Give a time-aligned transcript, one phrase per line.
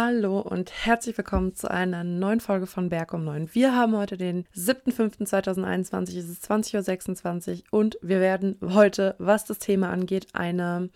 [0.00, 3.52] Hallo und herzlich willkommen zu einer neuen Folge von Berg um 9.
[3.52, 9.58] Wir haben heute den 7.5.2021, es ist 20.26 Uhr und wir werden heute, was das
[9.58, 10.90] Thema angeht, eine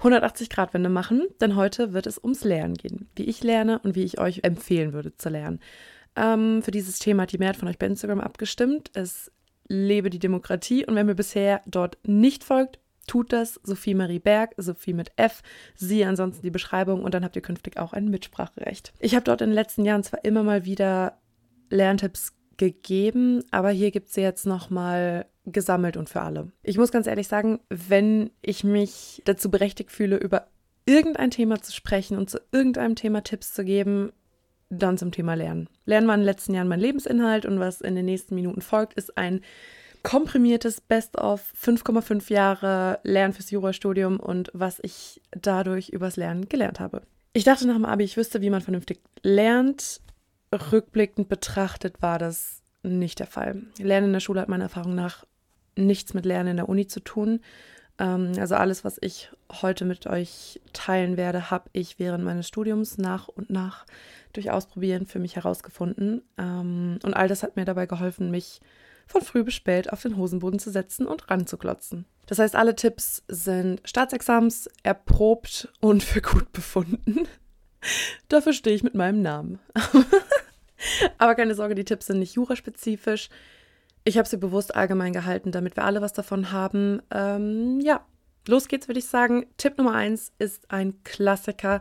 [0.00, 3.06] 180-Grad-Wende machen, denn heute wird es ums Lernen gehen.
[3.16, 5.60] Wie ich lerne und wie ich euch empfehlen würde zu lernen.
[6.16, 8.90] Ähm, für dieses Thema hat die Mehrheit von euch bei Instagram abgestimmt.
[8.94, 9.30] Es
[9.68, 13.60] lebe die Demokratie und wenn mir bisher dort nicht folgt, tut das.
[13.62, 15.42] Sophie Marie Berg, Sophie mit F.
[15.74, 18.92] Sie ansonsten die Beschreibung und dann habt ihr künftig auch ein Mitspracherecht.
[18.98, 21.18] Ich habe dort in den letzten Jahren zwar immer mal wieder
[21.70, 26.52] Lerntipps gegeben, aber hier gibt es jetzt nochmal gesammelt und für alle.
[26.62, 30.46] Ich muss ganz ehrlich sagen, wenn ich mich dazu berechtigt fühle, über
[30.86, 34.12] irgendein Thema zu sprechen und zu irgendeinem Thema Tipps zu geben,
[34.70, 35.68] dann zum Thema Lernen.
[35.84, 38.94] Lernen war in den letzten Jahren mein Lebensinhalt und was in den nächsten Minuten folgt,
[38.94, 39.42] ist ein
[40.02, 47.02] komprimiertes Best-of 5,5 Jahre Lernen fürs Jurastudium und was ich dadurch übers Lernen gelernt habe.
[47.32, 50.00] Ich dachte nach dem Abi, ich wüsste, wie man vernünftig lernt.
[50.52, 53.62] Rückblickend betrachtet war das nicht der Fall.
[53.78, 55.24] Lernen in der Schule hat meiner Erfahrung nach
[55.76, 57.40] nichts mit Lernen in der Uni zu tun.
[57.98, 59.30] Ähm, also alles, was ich
[59.62, 63.86] heute mit euch teilen werde, habe ich während meines Studiums nach und nach
[64.32, 66.22] durch Ausprobieren für mich herausgefunden.
[66.36, 68.60] Ähm, und all das hat mir dabei geholfen, mich
[69.06, 72.06] von früh bis spät auf den Hosenboden zu setzen und ranzuklotzen.
[72.26, 77.26] Das heißt, alle Tipps sind Staatsexams erprobt und für gut befunden.
[78.28, 79.58] Dafür stehe ich mit meinem Namen.
[81.18, 83.28] Aber keine Sorge, die Tipps sind nicht juraspezifisch.
[84.04, 87.02] Ich habe sie bewusst allgemein gehalten, damit wir alle was davon haben.
[87.12, 88.04] Ähm, ja,
[88.46, 89.46] los geht's, würde ich sagen.
[89.56, 91.80] Tipp Nummer eins ist ein Klassiker.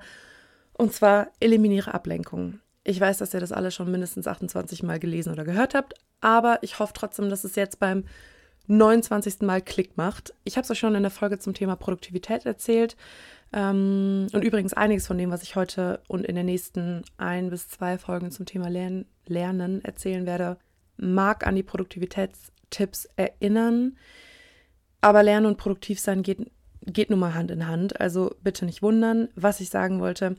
[0.73, 2.61] Und zwar eliminiere Ablenkungen.
[2.83, 6.59] Ich weiß, dass ihr das alle schon mindestens 28 Mal gelesen oder gehört habt, aber
[6.61, 8.05] ich hoffe trotzdem, dass es jetzt beim
[8.67, 9.41] 29.
[9.41, 10.33] Mal Klick macht.
[10.43, 12.95] Ich habe es euch schon in der Folge zum Thema Produktivität erzählt.
[13.53, 17.67] Ähm, und übrigens einiges von dem, was ich heute und in den nächsten ein bis
[17.69, 20.57] zwei Folgen zum Thema Lernen, Lernen erzählen werde,
[20.97, 23.97] mag an die Produktivitätstipps erinnern.
[25.01, 26.49] Aber Lernen und Produktivsein geht,
[26.85, 27.99] geht nun mal Hand in Hand.
[27.99, 30.37] Also bitte nicht wundern, was ich sagen wollte.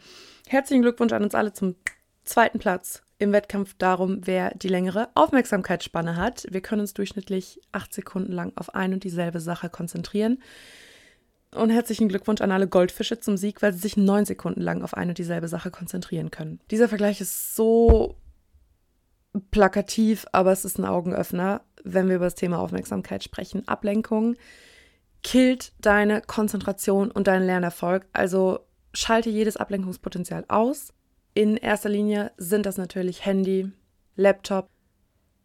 [0.48, 1.76] Herzlichen Glückwunsch an uns alle zum
[2.24, 6.46] zweiten Platz im Wettkampf darum, wer die längere Aufmerksamkeitsspanne hat.
[6.50, 10.42] Wir können uns durchschnittlich acht Sekunden lang auf ein und dieselbe Sache konzentrieren.
[11.54, 14.94] Und herzlichen Glückwunsch an alle Goldfische zum Sieg, weil sie sich neun Sekunden lang auf
[14.94, 16.60] eine und dieselbe Sache konzentrieren können.
[16.70, 18.16] Dieser Vergleich ist so
[19.50, 23.68] plakativ, aber es ist ein Augenöffner, wenn wir über das Thema Aufmerksamkeit sprechen.
[23.68, 24.34] Ablenkung
[25.22, 28.06] killt deine Konzentration und deinen Lernerfolg.
[28.12, 28.60] Also
[28.94, 30.92] schalte jedes Ablenkungspotenzial aus
[31.34, 33.70] in erster Linie sind das natürlich Handy,
[34.16, 34.68] Laptop,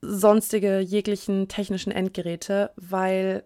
[0.01, 3.43] sonstige jeglichen technischen Endgeräte, weil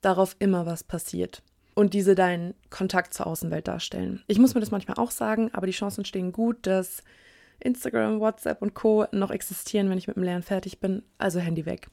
[0.00, 1.42] darauf immer was passiert
[1.74, 4.22] und diese deinen Kontakt zur Außenwelt darstellen.
[4.26, 7.02] Ich muss mir das manchmal auch sagen, aber die Chancen stehen gut, dass
[7.60, 9.06] Instagram, WhatsApp und Co.
[9.12, 11.02] noch existieren, wenn ich mit dem Lernen fertig bin.
[11.18, 11.88] Also Handy weg.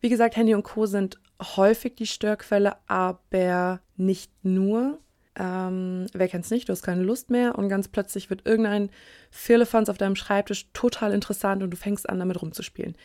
[0.00, 0.86] Wie gesagt, Handy und Co.
[0.86, 4.98] sind häufig die Störquelle, aber nicht nur.
[5.36, 8.90] Ähm, wer kennt's nicht, du hast keine Lust mehr und ganz plötzlich wird irgendein
[9.30, 12.96] Firlefanz auf deinem Schreibtisch total interessant und du fängst an, damit rumzuspielen.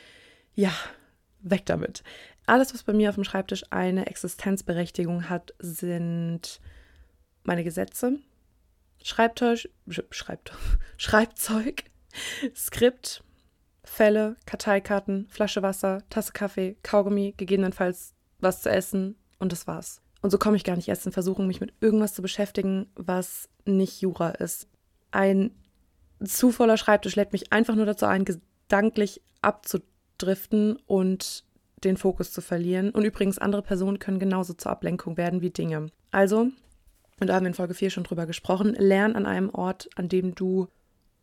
[0.54, 0.72] Ja,
[1.42, 2.04] weg damit.
[2.46, 6.60] Alles, was bei mir auf dem Schreibtisch eine Existenzberechtigung hat, sind
[7.44, 8.20] meine Gesetze,
[9.04, 9.70] Schreibtisch,
[10.12, 10.52] Schreibt,
[10.98, 11.84] Schreibzeug,
[12.56, 13.24] Skript,
[13.84, 20.02] Fälle, Karteikarten, Flasche Wasser, Tasse Kaffee, Kaugummi, gegebenenfalls was zu essen und das war's.
[20.22, 23.50] Und so komme ich gar nicht erst in Versuchung, mich mit irgendwas zu beschäftigen, was
[23.66, 24.68] nicht Jura ist.
[25.12, 25.52] Ein
[26.24, 31.46] zu voller Schreibtisch lädt mich einfach nur dazu ein, gedanklich abzudriften und
[31.84, 32.92] den Fokus zu verlieren.
[32.92, 35.88] Und übrigens, andere Personen können genauso zur Ablenkung werden wie Dinge.
[36.12, 36.50] Also,
[37.20, 40.10] und da haben wir in Folge 4 schon drüber gesprochen, lern an einem Ort, an
[40.10, 40.68] dem du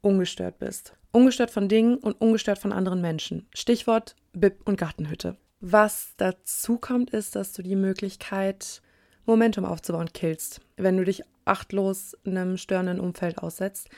[0.01, 0.95] ungestört bist.
[1.13, 3.49] Ungestört von Dingen und ungestört von anderen Menschen.
[3.55, 5.37] Stichwort Bib und Gartenhütte.
[5.61, 8.83] Was dazu kommt, ist, dass du die Möglichkeit
[9.27, 13.89] Momentum aufzubauen killst, wenn du dich achtlos einem störenden Umfeld aussetzt.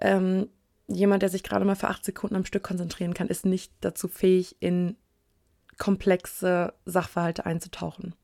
[0.00, 0.48] Ähm,
[0.88, 4.08] jemand, der sich gerade mal für acht Sekunden am Stück konzentrieren kann, ist nicht dazu
[4.08, 4.96] fähig, in
[5.78, 8.14] komplexe Sachverhalte einzutauchen.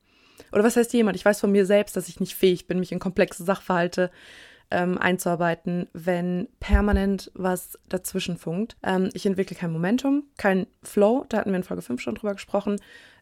[0.52, 1.16] Oder was heißt jemand?
[1.16, 4.10] Ich weiß von mir selbst, dass ich nicht fähig bin, mich in komplexe Sachverhalte
[4.70, 8.76] ähm, einzuarbeiten, wenn permanent was dazwischen funkt.
[8.82, 12.34] Ähm, ich entwickle kein Momentum, kein Flow, da hatten wir in Folge 5 schon drüber
[12.34, 12.76] gesprochen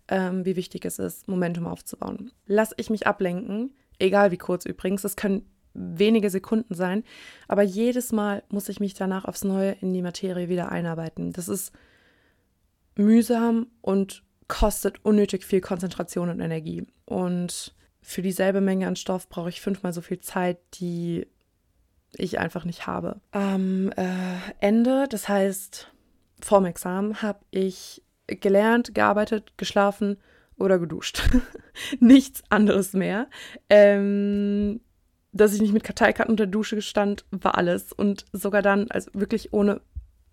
[0.09, 2.33] ähm, wie wichtig es ist, Momentum aufzubauen.
[2.47, 7.05] Lass ich mich ablenken, egal wie kurz übrigens, das können wenige Sekunden sein,
[7.49, 11.33] aber jedes Mal muss ich mich danach aufs Neue in die Materie wieder einarbeiten.
[11.33, 11.73] Das ist
[12.97, 16.87] mühsam und kostet unnötig viel Konzentration und Energie.
[17.05, 21.27] Und für dieselbe Menge an Stoff brauche ich fünfmal so viel Zeit, die
[22.15, 23.21] ich einfach nicht habe.
[23.33, 25.93] Am äh, Ende, das heißt
[26.41, 30.19] vorm Examen, habe ich gelernt, gearbeitet, geschlafen
[30.59, 31.23] oder geduscht.
[32.01, 33.29] Nichts anderes mehr.
[33.69, 34.81] Ähm,
[35.33, 37.93] dass ich nicht mit Karteikarten unter Dusche stand, war alles.
[37.93, 39.83] Und sogar dann, also wirklich ohne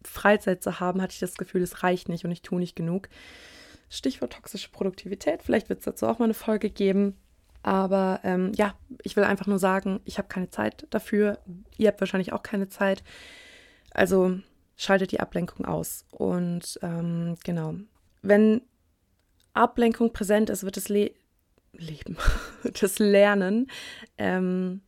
[0.04, 3.10] Freizeit zu haben, hatte ich das Gefühl, es reicht nicht und ich tue nicht genug.
[3.90, 5.44] Stichwort toxische Produktivität.
[5.44, 7.18] Vielleicht wird es dazu auch mal eine Folge geben.
[7.64, 11.40] Aber ähm, ja, ich will einfach nur sagen, ich habe keine Zeit dafür.
[11.78, 13.04] Ihr habt wahrscheinlich auch keine Zeit.
[13.92, 14.40] Also
[14.76, 16.06] schaltet die Ablenkung aus.
[16.12, 17.76] Und ähm, genau,
[18.22, 18.62] wenn
[19.54, 21.12] Ablenkung präsent ist, wird das Le
[21.76, 22.18] Leben,
[22.82, 23.68] das Lernen
[24.18, 24.82] ähm,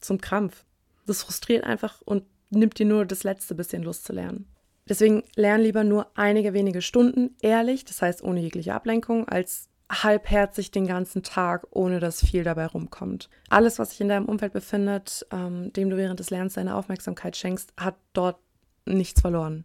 [0.00, 0.64] zum Krampf.
[1.06, 4.46] Das frustriert einfach und nimmt dir nur das letzte bisschen Lust zu lernen.
[4.88, 10.70] Deswegen lern lieber nur einige wenige Stunden ehrlich, das heißt ohne jegliche Ablenkung, als halbherzig
[10.70, 13.28] den ganzen Tag, ohne dass viel dabei rumkommt.
[13.50, 17.36] Alles, was sich in deinem Umfeld befindet, ähm, dem du während des Lernens deine Aufmerksamkeit
[17.36, 18.38] schenkst, hat dort
[18.86, 19.64] nichts verloren.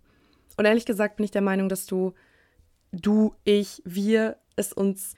[0.57, 2.13] Und ehrlich gesagt bin ich der Meinung, dass du,
[2.91, 5.15] du, ich, wir es uns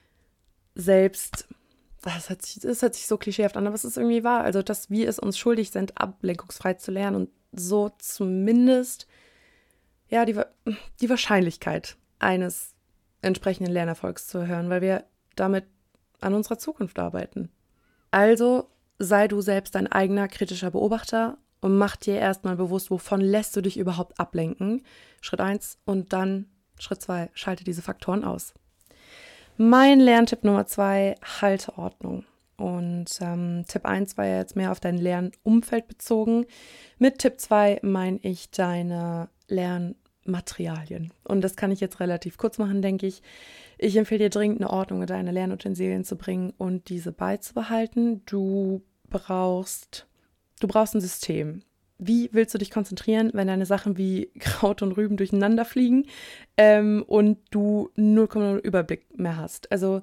[0.75, 1.47] selbst,
[2.01, 4.61] das hört, sich, das hört sich so klischeehaft an, aber es ist irgendwie wahr, also
[4.61, 9.07] dass wir es uns schuldig sind, ablenkungsfrei zu lernen und so zumindest
[10.09, 10.39] ja die,
[11.01, 12.75] die Wahrscheinlichkeit eines
[13.21, 15.05] entsprechenden Lernerfolgs zu erhöhen, weil wir
[15.35, 15.65] damit
[16.21, 17.49] an unserer Zukunft arbeiten.
[18.11, 23.55] Also sei du selbst dein eigener kritischer Beobachter und mach dir erstmal bewusst, wovon lässt
[23.55, 24.83] du dich überhaupt ablenken.
[25.21, 26.47] Schritt 1 und dann
[26.77, 28.53] Schritt 2, schalte diese Faktoren aus.
[29.57, 32.23] Mein Lerntipp Nummer 2, halte Ordnung.
[32.55, 36.45] Und ähm, Tipp 1 war ja jetzt mehr auf dein Lernumfeld bezogen.
[36.97, 39.95] Mit Tipp 2 meine ich deine Lern
[40.25, 41.11] Materialien.
[41.23, 43.21] Und das kann ich jetzt relativ kurz machen, denke ich.
[43.77, 48.25] Ich empfehle dir dringend eine Ordnung in deine Lernutensilien zu bringen und diese beizubehalten.
[48.25, 50.07] Du brauchst,
[50.59, 51.63] du brauchst ein System.
[51.97, 56.05] Wie willst du dich konzentrieren, wenn deine Sachen wie Kraut und Rüben durcheinander fliegen
[56.57, 59.71] ähm, und du 0,0 Überblick mehr hast?
[59.71, 60.01] Also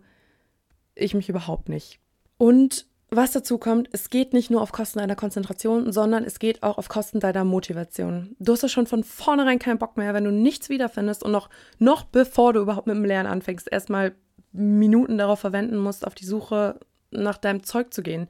[0.94, 2.00] ich mich überhaupt nicht.
[2.38, 6.62] Und was dazu kommt, es geht nicht nur auf Kosten deiner Konzentration, sondern es geht
[6.64, 8.35] auch auf Kosten deiner Motivation.
[8.41, 11.49] Du hast ja schon von vornherein keinen Bock mehr, wenn du nichts wiederfindest und noch,
[11.79, 14.17] noch bevor du überhaupt mit dem Lernen anfängst, erstmal
[14.53, 16.81] Minuten darauf verwenden musst, auf die Suche
[17.12, 18.29] nach deinem Zeug zu gehen,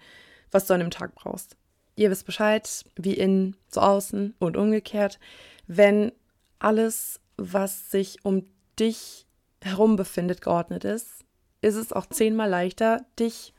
[0.50, 1.56] was du an dem Tag brauchst.
[1.96, 5.19] Ihr wisst Bescheid, wie innen, so außen und umgekehrt.
[5.66, 6.12] Wenn
[6.58, 8.46] alles, was sich um
[8.78, 9.26] dich
[9.62, 11.25] herum befindet, geordnet ist,
[11.62, 13.54] ist es auch zehnmal leichter, dich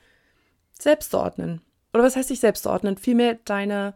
[0.71, 1.61] selbst zu ordnen.
[1.93, 2.97] Oder was heißt dich selbst zu ordnen?
[2.97, 3.95] Vielmehr deine,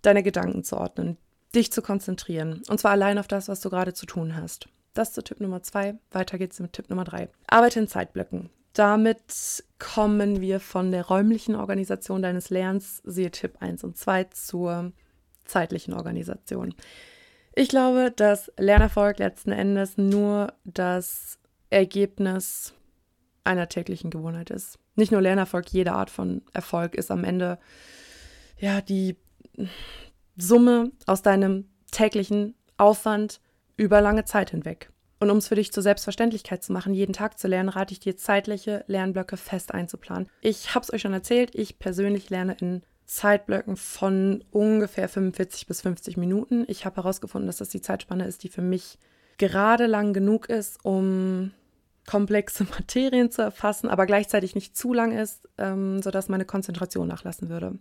[0.00, 1.18] deine Gedanken zu ordnen,
[1.54, 2.62] dich zu konzentrieren.
[2.68, 4.66] Und zwar allein auf das, was du gerade zu tun hast.
[4.94, 5.96] Das zu Tipp Nummer zwei.
[6.10, 7.28] Weiter geht's mit Tipp Nummer drei.
[7.48, 8.48] Arbeite in Zeitblöcken.
[8.74, 14.92] Damit kommen wir von der räumlichen Organisation deines Lernens, siehe Tipp 1 und 2, zur
[15.44, 16.74] zeitlichen Organisation.
[17.54, 21.38] Ich glaube, dass Lernerfolg letzten Endes nur das
[21.70, 22.74] Ergebnis
[23.44, 27.58] einer täglichen Gewohnheit ist nicht nur Lernerfolg, jede Art von Erfolg ist am Ende
[28.58, 29.16] ja die
[30.36, 33.40] Summe aus deinem täglichen Aufwand
[33.76, 34.90] über lange Zeit hinweg.
[35.24, 37.98] Und um es für dich zur Selbstverständlichkeit zu machen, jeden Tag zu lernen, rate ich
[37.98, 40.28] dir, zeitliche Lernblöcke fest einzuplanen.
[40.42, 45.80] Ich habe es euch schon erzählt, ich persönlich lerne in Zeitblöcken von ungefähr 45 bis
[45.80, 46.66] 50 Minuten.
[46.68, 48.98] Ich habe herausgefunden, dass das die Zeitspanne ist, die für mich
[49.38, 51.52] gerade lang genug ist, um
[52.06, 57.48] komplexe Materien zu erfassen, aber gleichzeitig nicht zu lang ist, ähm, sodass meine Konzentration nachlassen
[57.48, 57.78] würde.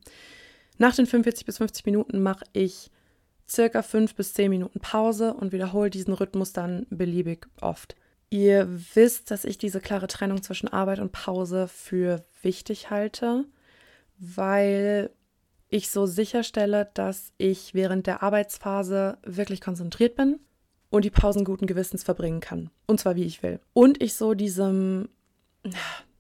[0.78, 2.90] Nach den 45 bis 50 Minuten mache ich
[3.48, 7.96] circa 5 bis 10 Minuten Pause und wiederhole diesen Rhythmus dann beliebig oft.
[8.30, 13.46] Ihr wisst, dass ich diese klare Trennung zwischen Arbeit und Pause für wichtig halte,
[14.18, 15.12] weil
[15.70, 20.40] ich so sicherstelle, dass ich während der Arbeitsphase wirklich konzentriert bin
[20.90, 22.70] und die Pausen guten Gewissens verbringen kann.
[22.86, 23.60] Und zwar wie ich will.
[23.74, 25.10] Und ich so diesem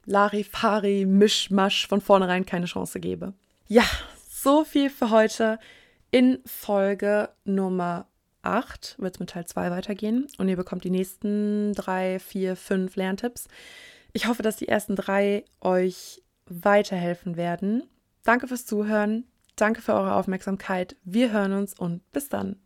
[0.05, 3.33] Larifari-Mischmasch von vornherein keine Chance gebe.
[3.67, 3.83] Ja,
[4.29, 5.59] so viel für heute.
[6.13, 8.05] In Folge Nummer
[8.43, 12.95] 8 wird es mit Teil 2 weitergehen und ihr bekommt die nächsten drei, vier, fünf
[12.95, 13.47] Lerntipps.
[14.11, 17.89] Ich hoffe, dass die ersten drei euch weiterhelfen werden.
[18.23, 19.23] Danke fürs Zuhören.
[19.55, 20.97] Danke für eure Aufmerksamkeit.
[21.03, 22.57] Wir hören uns und bis dann.